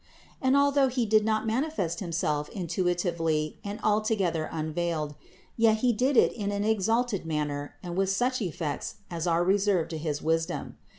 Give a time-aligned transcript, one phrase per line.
[0.41, 5.13] And although He did not manifest Himself intuitively and altogether unveiled,
[5.57, 9.91] yet He did it in an exalted manner and with such effects as are reserved
[9.91, 10.79] to his wisdom.